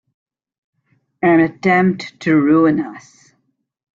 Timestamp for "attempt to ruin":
1.41-2.79